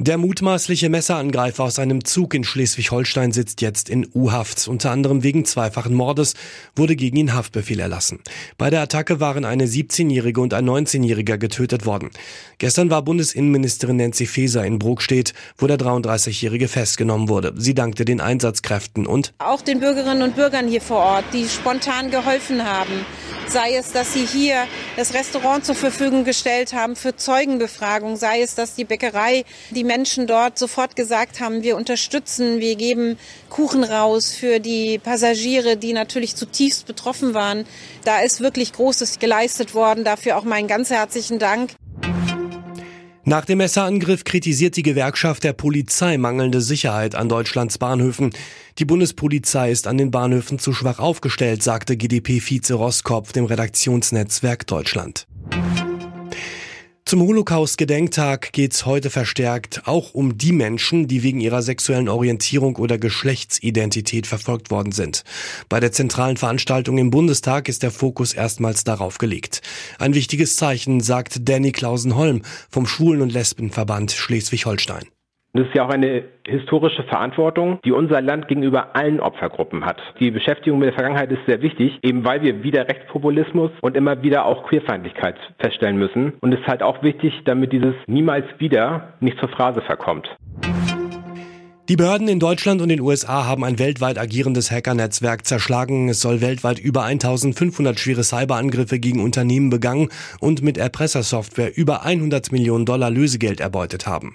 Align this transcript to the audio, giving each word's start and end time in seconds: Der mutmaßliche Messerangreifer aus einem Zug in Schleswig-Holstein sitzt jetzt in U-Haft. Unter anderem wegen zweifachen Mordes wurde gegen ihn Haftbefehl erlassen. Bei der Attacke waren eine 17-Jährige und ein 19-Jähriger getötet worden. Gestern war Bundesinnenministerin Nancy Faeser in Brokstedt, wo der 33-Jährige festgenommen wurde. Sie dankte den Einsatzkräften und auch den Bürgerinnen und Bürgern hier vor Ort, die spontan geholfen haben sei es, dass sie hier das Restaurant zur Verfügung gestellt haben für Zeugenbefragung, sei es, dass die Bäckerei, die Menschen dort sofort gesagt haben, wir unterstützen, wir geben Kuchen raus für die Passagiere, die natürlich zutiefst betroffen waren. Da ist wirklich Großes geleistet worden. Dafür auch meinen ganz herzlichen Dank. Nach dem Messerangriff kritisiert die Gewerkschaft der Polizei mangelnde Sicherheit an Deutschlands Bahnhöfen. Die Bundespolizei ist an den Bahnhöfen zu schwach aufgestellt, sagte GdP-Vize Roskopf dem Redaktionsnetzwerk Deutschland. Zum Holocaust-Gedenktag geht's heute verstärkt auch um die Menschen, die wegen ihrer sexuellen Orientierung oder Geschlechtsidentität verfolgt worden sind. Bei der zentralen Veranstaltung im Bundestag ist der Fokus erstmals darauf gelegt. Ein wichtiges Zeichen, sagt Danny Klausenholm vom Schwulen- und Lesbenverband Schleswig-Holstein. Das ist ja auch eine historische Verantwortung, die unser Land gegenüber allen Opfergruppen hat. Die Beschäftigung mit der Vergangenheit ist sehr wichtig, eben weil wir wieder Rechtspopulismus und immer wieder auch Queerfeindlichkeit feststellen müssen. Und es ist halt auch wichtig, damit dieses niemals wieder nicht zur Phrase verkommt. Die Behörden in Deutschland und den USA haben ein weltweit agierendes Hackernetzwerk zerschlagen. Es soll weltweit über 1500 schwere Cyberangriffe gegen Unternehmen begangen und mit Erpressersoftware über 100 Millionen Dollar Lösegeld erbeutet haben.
Der 0.00 0.16
mutmaßliche 0.16 0.90
Messerangreifer 0.90 1.64
aus 1.64 1.80
einem 1.80 2.04
Zug 2.04 2.32
in 2.32 2.44
Schleswig-Holstein 2.44 3.32
sitzt 3.32 3.60
jetzt 3.62 3.88
in 3.88 4.08
U-Haft. 4.14 4.68
Unter 4.68 4.92
anderem 4.92 5.24
wegen 5.24 5.44
zweifachen 5.44 5.92
Mordes 5.92 6.34
wurde 6.76 6.94
gegen 6.94 7.16
ihn 7.16 7.34
Haftbefehl 7.34 7.80
erlassen. 7.80 8.20
Bei 8.58 8.70
der 8.70 8.80
Attacke 8.80 9.18
waren 9.18 9.44
eine 9.44 9.66
17-Jährige 9.66 10.40
und 10.40 10.54
ein 10.54 10.70
19-Jähriger 10.70 11.36
getötet 11.36 11.84
worden. 11.84 12.10
Gestern 12.58 12.90
war 12.90 13.02
Bundesinnenministerin 13.02 13.96
Nancy 13.96 14.26
Faeser 14.26 14.64
in 14.64 14.78
Brokstedt, 14.78 15.34
wo 15.56 15.66
der 15.66 15.78
33-Jährige 15.78 16.68
festgenommen 16.68 17.28
wurde. 17.28 17.52
Sie 17.56 17.74
dankte 17.74 18.04
den 18.04 18.20
Einsatzkräften 18.20 19.04
und 19.04 19.34
auch 19.38 19.62
den 19.62 19.80
Bürgerinnen 19.80 20.22
und 20.22 20.36
Bürgern 20.36 20.68
hier 20.68 20.80
vor 20.80 20.98
Ort, 20.98 21.24
die 21.32 21.48
spontan 21.48 22.12
geholfen 22.12 22.64
haben 22.64 23.04
sei 23.48 23.76
es, 23.76 23.92
dass 23.92 24.12
sie 24.12 24.26
hier 24.26 24.66
das 24.98 25.14
Restaurant 25.14 25.64
zur 25.64 25.76
Verfügung 25.76 26.24
gestellt 26.24 26.72
haben 26.72 26.96
für 26.96 27.14
Zeugenbefragung, 27.14 28.16
sei 28.16 28.42
es, 28.42 28.56
dass 28.56 28.74
die 28.74 28.84
Bäckerei, 28.84 29.44
die 29.70 29.84
Menschen 29.84 30.26
dort 30.26 30.58
sofort 30.58 30.96
gesagt 30.96 31.38
haben, 31.38 31.62
wir 31.62 31.76
unterstützen, 31.76 32.58
wir 32.58 32.74
geben 32.74 33.16
Kuchen 33.48 33.84
raus 33.84 34.32
für 34.32 34.58
die 34.58 34.98
Passagiere, 34.98 35.76
die 35.76 35.92
natürlich 35.92 36.34
zutiefst 36.34 36.84
betroffen 36.84 37.32
waren. 37.32 37.64
Da 38.04 38.22
ist 38.22 38.40
wirklich 38.40 38.72
Großes 38.72 39.20
geleistet 39.20 39.72
worden. 39.72 40.02
Dafür 40.02 40.36
auch 40.36 40.42
meinen 40.42 40.66
ganz 40.66 40.90
herzlichen 40.90 41.38
Dank. 41.38 41.70
Nach 43.28 43.44
dem 43.44 43.58
Messerangriff 43.58 44.24
kritisiert 44.24 44.74
die 44.78 44.82
Gewerkschaft 44.82 45.44
der 45.44 45.52
Polizei 45.52 46.16
mangelnde 46.16 46.62
Sicherheit 46.62 47.14
an 47.14 47.28
Deutschlands 47.28 47.76
Bahnhöfen. 47.76 48.30
Die 48.78 48.86
Bundespolizei 48.86 49.70
ist 49.70 49.86
an 49.86 49.98
den 49.98 50.10
Bahnhöfen 50.10 50.58
zu 50.58 50.72
schwach 50.72 50.98
aufgestellt, 50.98 51.62
sagte 51.62 51.98
GdP-Vize 51.98 52.72
Roskopf 52.72 53.32
dem 53.32 53.44
Redaktionsnetzwerk 53.44 54.66
Deutschland. 54.66 55.27
Zum 57.08 57.22
Holocaust-Gedenktag 57.22 58.52
geht's 58.52 58.84
heute 58.84 59.08
verstärkt 59.08 59.80
auch 59.86 60.12
um 60.12 60.36
die 60.36 60.52
Menschen, 60.52 61.08
die 61.08 61.22
wegen 61.22 61.40
ihrer 61.40 61.62
sexuellen 61.62 62.06
Orientierung 62.06 62.76
oder 62.76 62.98
Geschlechtsidentität 62.98 64.26
verfolgt 64.26 64.70
worden 64.70 64.92
sind. 64.92 65.24
Bei 65.70 65.80
der 65.80 65.90
zentralen 65.90 66.36
Veranstaltung 66.36 66.98
im 66.98 67.08
Bundestag 67.08 67.70
ist 67.70 67.82
der 67.82 67.92
Fokus 67.92 68.34
erstmals 68.34 68.84
darauf 68.84 69.16
gelegt. 69.16 69.62
Ein 69.98 70.12
wichtiges 70.12 70.56
Zeichen, 70.56 71.00
sagt 71.00 71.48
Danny 71.48 71.72
Klausenholm 71.72 72.42
vom 72.68 72.86
Schwulen- 72.86 73.22
und 73.22 73.32
Lesbenverband 73.32 74.12
Schleswig-Holstein. 74.12 75.06
Das 75.54 75.66
ist 75.66 75.74
ja 75.74 75.86
auch 75.86 75.90
eine 75.90 76.24
historische 76.46 77.02
Verantwortung, 77.04 77.80
die 77.84 77.92
unser 77.92 78.20
Land 78.20 78.48
gegenüber 78.48 78.94
allen 78.94 79.18
Opfergruppen 79.18 79.86
hat. 79.86 80.00
Die 80.20 80.30
Beschäftigung 80.30 80.78
mit 80.78 80.88
der 80.88 80.94
Vergangenheit 80.94 81.32
ist 81.32 81.40
sehr 81.46 81.62
wichtig, 81.62 81.98
eben 82.02 82.24
weil 82.24 82.42
wir 82.42 82.62
wieder 82.62 82.86
Rechtspopulismus 82.86 83.70
und 83.80 83.96
immer 83.96 84.22
wieder 84.22 84.44
auch 84.44 84.68
Queerfeindlichkeit 84.68 85.36
feststellen 85.58 85.96
müssen. 85.96 86.34
Und 86.40 86.52
es 86.52 86.60
ist 86.60 86.66
halt 86.66 86.82
auch 86.82 87.02
wichtig, 87.02 87.32
damit 87.46 87.72
dieses 87.72 87.94
niemals 88.06 88.44
wieder 88.58 89.14
nicht 89.20 89.38
zur 89.38 89.48
Phrase 89.48 89.80
verkommt. 89.80 90.28
Die 91.88 91.96
Behörden 91.96 92.28
in 92.28 92.38
Deutschland 92.38 92.82
und 92.82 92.90
den 92.90 93.00
USA 93.00 93.46
haben 93.46 93.64
ein 93.64 93.78
weltweit 93.78 94.18
agierendes 94.18 94.70
Hackernetzwerk 94.70 95.46
zerschlagen. 95.46 96.10
Es 96.10 96.20
soll 96.20 96.42
weltweit 96.42 96.78
über 96.78 97.04
1500 97.04 97.98
schwere 97.98 98.22
Cyberangriffe 98.22 98.98
gegen 98.98 99.24
Unternehmen 99.24 99.70
begangen 99.70 100.10
und 100.40 100.60
mit 100.60 100.76
Erpressersoftware 100.76 101.74
über 101.78 102.04
100 102.04 102.52
Millionen 102.52 102.84
Dollar 102.84 103.10
Lösegeld 103.10 103.60
erbeutet 103.60 104.06
haben. 104.06 104.34